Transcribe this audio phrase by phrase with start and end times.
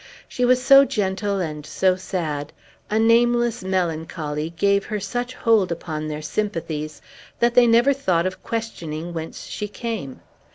[0.27, 2.53] She was so gentle and so sad,
[2.89, 7.03] a nameless melancholy gave her such hold upon their sympathies,
[7.37, 10.21] that they never thought of questioning whence she came.